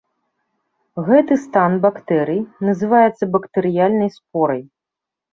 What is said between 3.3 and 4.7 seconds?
бактэрыяльнай спорай.